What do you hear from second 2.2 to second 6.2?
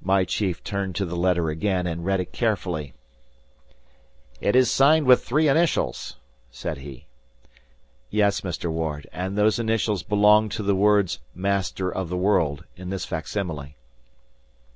it carefully. "It is signed with three initials,"